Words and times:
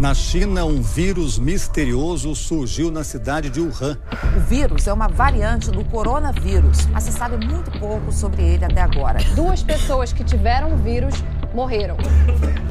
Na 0.00 0.14
China, 0.14 0.64
um 0.64 0.80
vírus 0.80 1.38
misterioso 1.38 2.34
surgiu 2.34 2.90
na 2.90 3.04
cidade 3.04 3.50
de 3.50 3.60
Wuhan. 3.60 3.98
O 4.34 4.40
vírus 4.40 4.86
é 4.86 4.92
uma 4.94 5.06
variante 5.06 5.70
do 5.70 5.84
coronavírus, 5.84 6.86
mas 6.86 7.04
se 7.04 7.12
sabe 7.12 7.36
muito 7.44 7.70
pouco 7.78 8.10
sobre 8.10 8.42
ele 8.42 8.64
até 8.64 8.80
agora. 8.80 9.18
Duas 9.34 9.62
pessoas 9.62 10.10
que 10.10 10.24
tiveram 10.24 10.72
o 10.72 10.78
vírus 10.78 11.22
morreram. 11.54 11.96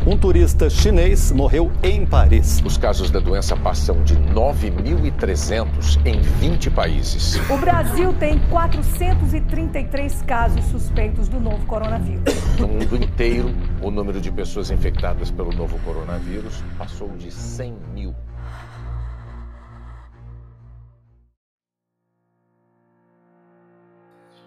Um 0.07 0.17
turista 0.17 0.69
chinês 0.69 1.31
morreu 1.31 1.71
em 1.83 2.05
Paris. 2.05 2.61
Os 2.65 2.77
casos 2.77 3.11
da 3.11 3.19
doença 3.19 3.55
passam 3.55 4.03
de 4.03 4.15
9.300 4.15 5.99
em 6.05 6.21
20 6.21 6.71
países. 6.71 7.35
O 7.49 7.57
Brasil 7.57 8.13
tem 8.13 8.39
433 8.49 10.21
casos 10.23 10.63
suspeitos 10.65 11.27
do 11.27 11.39
novo 11.39 11.65
coronavírus. 11.65 12.33
No 12.59 12.67
mundo 12.67 12.95
inteiro, 12.95 13.53
o 13.81 13.91
número 13.91 14.19
de 14.21 14.31
pessoas 14.31 14.71
infectadas 14.71 15.29
pelo 15.29 15.51
novo 15.51 15.77
coronavírus 15.79 16.63
passou 16.77 17.09
de 17.09 17.31
100 17.31 17.75
mil. 17.93 18.15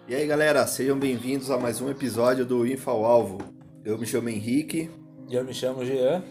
E 0.05 0.13
aí 0.13 0.27
galera, 0.27 0.67
sejam 0.67 0.99
bem-vindos 0.99 1.49
a 1.49 1.57
mais 1.57 1.79
um 1.79 1.89
episódio 1.89 2.45
do 2.45 2.67
Info 2.67 2.89
ao 2.89 3.05
Alvo. 3.05 3.62
Eu 3.85 3.97
me 3.97 4.05
chamo 4.05 4.29
Henrique. 4.29 4.89
E 5.27 5.35
eu 5.35 5.43
me 5.43 5.53
chamo 5.53 5.83
Jean. 5.83 6.23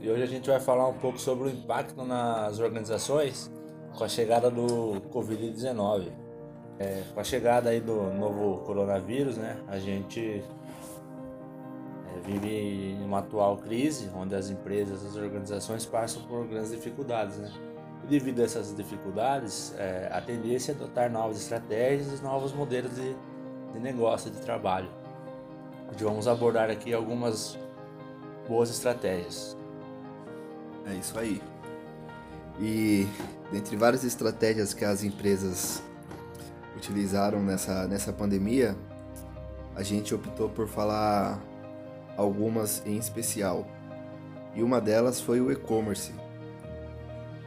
E 0.00 0.08
hoje 0.08 0.22
a 0.22 0.26
gente 0.26 0.48
vai 0.48 0.60
falar 0.60 0.86
um 0.86 0.94
pouco 0.94 1.18
sobre 1.18 1.48
o 1.48 1.50
impacto 1.50 2.04
nas 2.04 2.60
organizações 2.60 3.50
com 3.98 4.04
a 4.04 4.08
chegada 4.08 4.48
do 4.48 5.00
Covid-19. 5.12 6.12
É, 6.78 7.02
com 7.12 7.18
a 7.18 7.24
chegada 7.24 7.70
aí 7.70 7.80
do 7.80 8.14
novo 8.14 8.58
coronavírus, 8.58 9.36
né, 9.36 9.60
a 9.66 9.76
gente 9.78 10.44
é, 12.06 12.20
vive 12.24 12.48
em 12.48 13.04
uma 13.04 13.18
atual 13.18 13.56
crise 13.56 14.08
onde 14.14 14.36
as 14.36 14.48
empresas, 14.48 15.04
as 15.04 15.16
organizações 15.16 15.84
passam 15.84 16.22
por 16.22 16.46
grandes 16.46 16.70
dificuldades, 16.70 17.38
né? 17.38 17.52
E 18.04 18.06
devido 18.06 18.40
a 18.40 18.44
essas 18.44 18.74
dificuldades, 18.74 19.74
é, 19.76 20.08
a 20.12 20.20
tendência 20.20 20.70
é 20.70 20.74
adotar 20.76 21.10
novas 21.10 21.38
estratégias 21.38 22.20
e 22.20 22.22
novos 22.22 22.52
modelos 22.52 22.94
de, 22.94 23.16
de 23.72 23.80
negócio, 23.80 24.30
de 24.30 24.40
trabalho. 24.40 24.99
Hoje 25.92 26.04
vamos 26.04 26.28
abordar 26.28 26.70
aqui 26.70 26.94
algumas 26.94 27.58
boas 28.48 28.70
estratégias. 28.70 29.56
É 30.86 30.94
isso 30.94 31.18
aí. 31.18 31.42
E 32.60 33.08
dentre 33.50 33.76
várias 33.76 34.04
estratégias 34.04 34.72
que 34.72 34.84
as 34.84 35.02
empresas 35.02 35.82
utilizaram 36.76 37.42
nessa, 37.42 37.88
nessa 37.88 38.12
pandemia, 38.12 38.76
a 39.74 39.82
gente 39.82 40.14
optou 40.14 40.48
por 40.48 40.68
falar 40.68 41.40
algumas 42.16 42.82
em 42.86 42.96
especial. 42.96 43.66
E 44.54 44.62
uma 44.62 44.80
delas 44.80 45.20
foi 45.20 45.40
o 45.40 45.50
e-commerce. 45.50 46.14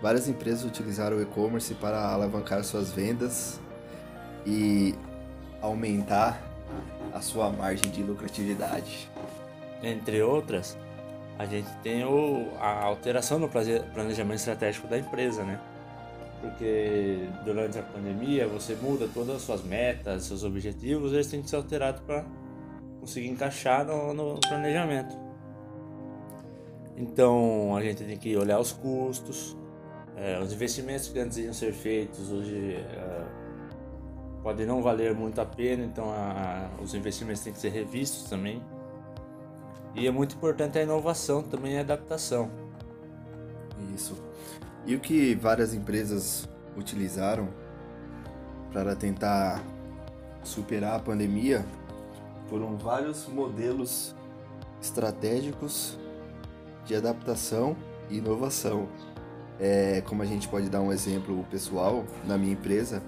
Várias 0.01 0.27
empresas 0.27 0.65
utilizaram 0.65 1.17
o 1.17 1.21
e-commerce 1.21 1.73
para 1.75 2.09
alavancar 2.09 2.61
suas 2.65 2.91
vendas 2.91 3.57
e 4.45 4.93
aumentar 5.61 6.52
a 7.13 7.21
sua 7.21 7.49
margem 7.49 7.91
de 7.91 8.01
lucratividade. 8.01 9.09
Entre 9.81 10.21
outras, 10.21 10.77
a 11.37 11.45
gente 11.45 11.69
tem 11.81 12.03
o, 12.05 12.49
a 12.59 12.83
alteração 12.83 13.39
no 13.39 13.49
planejamento 13.49 14.37
estratégico 14.37 14.87
da 14.87 14.97
empresa, 14.97 15.43
né? 15.43 15.59
Porque 16.41 17.27
durante 17.45 17.79
a 17.79 17.83
pandemia 17.83 18.47
você 18.47 18.75
muda 18.75 19.07
todas 19.13 19.37
as 19.37 19.41
suas 19.41 19.63
metas, 19.63 20.23
seus 20.23 20.43
objetivos, 20.43 21.13
eles 21.13 21.27
têm 21.27 21.41
que 21.41 21.49
ser 21.49 21.55
alterados 21.55 22.01
para 22.01 22.25
conseguir 22.99 23.27
encaixar 23.27 23.85
no, 23.85 24.13
no, 24.13 24.39
planejamento. 24.39 25.15
Então 26.97 27.75
a 27.75 27.81
gente 27.81 28.03
tem 28.03 28.17
que 28.17 28.35
olhar 28.35 28.59
os 28.59 28.71
custos, 28.71 29.57
é, 30.15 30.39
os 30.39 30.53
investimentos 30.53 31.07
que 31.07 31.19
antes 31.19 31.37
iam 31.37 31.53
ser 31.53 31.73
feitos 31.73 32.31
hoje 32.31 32.75
é, 32.75 33.42
podem 34.43 34.65
não 34.65 34.83
valer 34.83 35.15
muito 35.15 35.39
a 35.39 35.45
pena, 35.45 35.85
então 35.85 36.11
a, 36.11 36.69
os 36.81 36.93
investimentos 36.93 37.41
têm 37.41 37.53
que 37.53 37.59
ser 37.59 37.69
revistos 37.69 38.29
também. 38.29 38.61
E 39.95 40.05
é 40.05 40.11
muito 40.11 40.35
importante 40.35 40.77
a 40.77 40.83
inovação 40.83 41.41
também 41.41 41.73
e 41.73 41.77
a 41.77 41.81
adaptação. 41.81 42.51
Isso. 43.95 44.21
E 44.85 44.95
o 44.95 44.99
que 44.99 45.33
várias 45.35 45.73
empresas 45.73 46.49
utilizaram 46.75 47.47
para 48.73 48.95
tentar 48.95 49.63
superar 50.43 50.95
a 50.95 50.99
pandemia 50.99 51.65
foram 52.49 52.75
vários 52.75 53.27
modelos 53.27 54.13
estratégicos 54.81 55.97
de 56.85 56.95
adaptação 56.95 57.77
e 58.09 58.17
inovação. 58.17 58.89
É, 59.59 60.01
como 60.01 60.21
a 60.21 60.25
gente 60.25 60.47
pode 60.49 60.69
dar 60.69 60.81
um 60.81 60.91
exemplo 60.91 61.45
pessoal, 61.49 62.03
na 62.25 62.37
minha 62.37 62.53
empresa, 62.53 63.01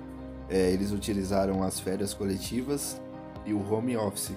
é, 0.50 0.72
eles 0.72 0.92
utilizaram 0.92 1.64
as 1.64 1.80
férias 1.80 2.14
coletivas 2.14 3.02
e 3.46 3.54
o 3.54 3.74
home 3.74 3.98
office 3.98 4.34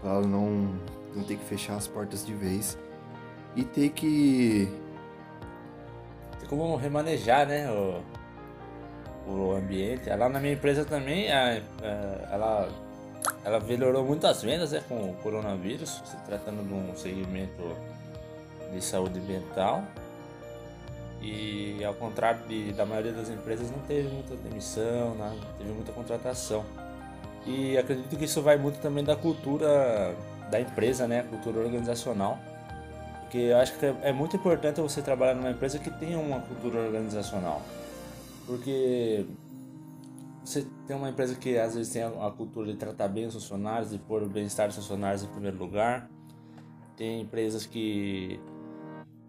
para 0.00 0.20
não 0.20 0.78
vão 1.14 1.24
ter 1.24 1.36
que 1.36 1.44
fechar 1.44 1.76
as 1.76 1.86
portas 1.86 2.26
de 2.26 2.34
vez 2.34 2.76
e 3.56 3.64
ter 3.64 3.90
que. 3.90 4.68
Tem 6.40 6.48
como 6.48 6.76
remanejar, 6.76 7.46
né? 7.46 7.70
O, 7.70 8.02
o 9.26 9.52
ambiente. 9.52 10.08
Lá 10.10 10.28
na 10.28 10.38
minha 10.40 10.52
empresa 10.52 10.84
também, 10.84 11.32
a, 11.32 11.62
a, 11.82 12.32
ela, 12.34 12.68
ela 13.44 13.60
melhorou 13.60 14.04
muito 14.04 14.26
as 14.26 14.42
vendas 14.42 14.72
né, 14.72 14.82
com 14.86 15.10
o 15.10 15.14
coronavírus, 15.22 16.02
se 16.04 16.16
tratando 16.26 16.66
de 16.66 16.74
um 16.74 16.94
segmento 16.96 17.62
de 18.72 18.84
saúde 18.84 19.20
mental. 19.20 19.84
E 21.24 21.82
ao 21.82 21.94
contrário 21.94 22.46
de, 22.46 22.74
da 22.74 22.84
maioria 22.84 23.12
das 23.12 23.30
empresas, 23.30 23.70
não 23.70 23.78
teve 23.78 24.08
muita 24.08 24.36
demissão, 24.36 25.14
não 25.14 25.34
teve 25.56 25.72
muita 25.72 25.90
contratação. 25.90 26.62
E 27.46 27.78
acredito 27.78 28.14
que 28.14 28.26
isso 28.26 28.42
vai 28.42 28.58
muito 28.58 28.78
também 28.78 29.02
da 29.02 29.16
cultura 29.16 30.14
da 30.50 30.60
empresa, 30.60 31.08
né? 31.08 31.22
Cultura 31.22 31.60
organizacional. 31.60 32.38
Porque 33.20 33.38
eu 33.38 33.56
acho 33.56 33.78
que 33.78 33.86
é 33.86 34.12
muito 34.12 34.36
importante 34.36 34.82
você 34.82 35.00
trabalhar 35.00 35.34
numa 35.34 35.50
empresa 35.50 35.78
que 35.78 35.90
tenha 35.90 36.18
uma 36.18 36.40
cultura 36.40 36.80
organizacional. 36.80 37.62
Porque 38.46 39.24
você 40.44 40.66
tem 40.86 40.94
uma 40.94 41.08
empresa 41.08 41.34
que 41.34 41.56
às 41.56 41.74
vezes 41.74 41.90
tem 41.90 42.02
a 42.02 42.30
cultura 42.30 42.70
de 42.70 42.76
tratar 42.76 43.08
bem 43.08 43.24
os 43.24 43.32
funcionários, 43.32 43.90
de 43.90 43.98
pôr 43.98 44.22
o 44.22 44.28
bem-estar 44.28 44.66
dos 44.66 44.76
funcionários 44.76 45.22
em 45.22 45.28
primeiro 45.28 45.56
lugar. 45.56 46.10
Tem 46.98 47.22
empresas 47.22 47.64
que 47.64 48.38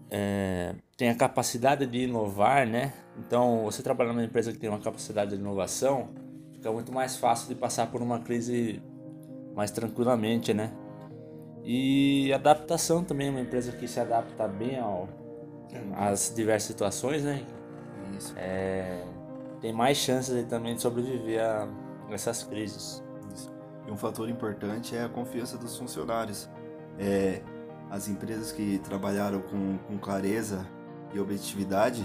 é, 0.10 0.76
têm 0.98 1.10
a 1.10 1.16
capacidade 1.16 1.86
de 1.86 2.00
inovar, 2.00 2.68
né? 2.68 2.94
Então, 3.18 3.64
você 3.64 3.82
trabalhar 3.82 4.14
numa 4.14 4.24
empresa 4.24 4.52
que 4.52 4.58
tem 4.58 4.70
uma 4.70 4.80
capacidade 4.80 5.32
de 5.32 5.38
inovação, 5.38 6.10
fica 6.54 6.72
muito 6.72 6.92
mais 6.92 7.18
fácil 7.18 7.48
de 7.48 7.56
passar 7.56 7.88
por 7.88 8.02
uma 8.02 8.20
crise 8.20 8.82
mais 9.56 9.72
tranquilamente, 9.72 10.54
né? 10.54 10.72
E 11.64 12.32
adaptação 12.34 13.04
também, 13.04 13.30
uma 13.30 13.42
empresa 13.42 13.72
que 13.72 13.88
se 13.88 14.00
adapta 14.00 14.48
bem 14.48 14.78
ao, 14.80 15.10
às 15.96 16.32
diversas 16.36 16.68
situações, 16.68 17.24
né? 17.24 17.44
Isso. 18.18 18.34
É, 18.38 19.04
tem 19.62 19.74
mais 19.74 19.98
chances 19.98 20.46
também 20.46 20.76
de 20.76 20.82
sobreviver 20.82 21.42
a 21.42 21.68
essas 22.12 22.44
crises. 22.44 23.04
Isso. 23.34 23.52
E 23.88 23.92
um 23.92 23.98
fator 23.98 24.30
importante 24.30 24.96
é 24.96 25.04
a 25.04 25.10
confiança 25.10 25.58
dos 25.58 25.76
funcionários. 25.78 26.50
É, 27.00 27.42
as 27.96 28.10
empresas 28.10 28.52
que 28.52 28.78
trabalharam 28.80 29.40
com, 29.40 29.78
com 29.88 29.98
clareza 29.98 30.68
e 31.14 31.20
objetividade 31.20 32.04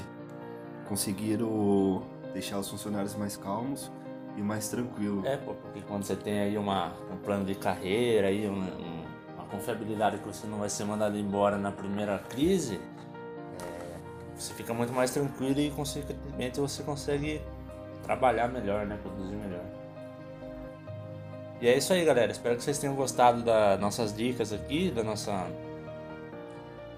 conseguiram 0.88 2.04
deixar 2.32 2.60
os 2.60 2.68
funcionários 2.68 3.16
mais 3.16 3.36
calmos 3.36 3.90
e 4.36 4.40
mais 4.40 4.68
tranquilos. 4.68 5.24
É, 5.24 5.36
porque 5.36 5.80
quando 5.88 6.04
você 6.04 6.14
tem 6.14 6.38
aí 6.38 6.56
uma, 6.56 6.92
um 7.12 7.16
plano 7.16 7.44
de 7.44 7.56
carreira, 7.56 8.28
aí 8.28 8.48
um, 8.48 8.62
um 8.62 9.00
confiabilidade 9.50 10.18
que 10.18 10.28
você 10.28 10.46
não 10.46 10.58
vai 10.58 10.68
ser 10.68 10.84
mandado 10.84 11.18
embora 11.18 11.58
na 11.58 11.72
primeira 11.72 12.20
crise, 12.20 12.80
é, 13.60 13.96
você 14.36 14.54
fica 14.54 14.72
muito 14.72 14.92
mais 14.92 15.10
tranquilo 15.10 15.58
e 15.58 15.70
consequentemente 15.72 16.60
você 16.60 16.84
consegue 16.84 17.42
trabalhar 18.04 18.46
melhor, 18.46 18.86
né, 18.86 18.96
produzir 19.02 19.34
melhor. 19.34 19.64
E 21.60 21.66
é 21.66 21.76
isso 21.76 21.92
aí, 21.92 22.04
galera. 22.04 22.30
Espero 22.30 22.56
que 22.56 22.62
vocês 22.62 22.78
tenham 22.78 22.94
gostado 22.94 23.42
das 23.42 23.78
nossas 23.80 24.14
dicas 24.14 24.52
aqui, 24.52 24.88
da 24.88 25.02
nossa 25.02 25.50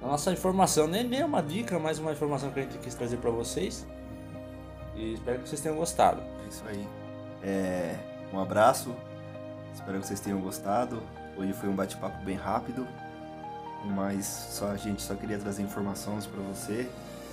da 0.02 0.08
nossa 0.08 0.32
informação. 0.32 0.86
Nem 0.86 1.08
nem 1.08 1.24
uma 1.24 1.40
dica, 1.40 1.78
mas 1.78 1.98
uma 1.98 2.12
informação 2.12 2.50
que 2.50 2.58
a 2.58 2.62
gente 2.62 2.76
quis 2.78 2.94
trazer 2.94 3.16
para 3.18 3.30
vocês. 3.30 3.86
E 4.96 5.14
espero 5.14 5.40
que 5.40 5.48
vocês 5.48 5.60
tenham 5.60 5.76
gostado. 5.76 6.20
É 6.44 6.48
isso 6.48 6.64
aí. 6.66 6.86
É, 7.42 7.96
um 8.32 8.40
abraço. 8.40 8.94
Espero 9.72 10.00
que 10.00 10.06
vocês 10.06 10.20
tenham 10.20 10.40
gostado. 10.40 11.02
Hoje 11.36 11.52
foi 11.54 11.68
um 11.68 11.74
bate-papo 11.74 12.22
bem 12.24 12.36
rápido, 12.36 12.86
mas 13.84 14.26
só 14.26 14.66
a 14.66 14.76
gente 14.76 15.00
só 15.00 15.14
queria 15.14 15.38
trazer 15.38 15.62
informações 15.62 16.26
para 16.26 16.42
você, 16.42 16.86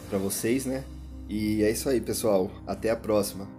para 0.10 0.18
vocês, 0.18 0.66
né? 0.66 0.86
E 1.27 1.62
é 1.63 1.69
isso 1.69 1.89
aí, 1.89 2.00
pessoal. 2.00 2.50
Até 2.66 2.92
a 2.92 2.95
próxima. 2.95 3.59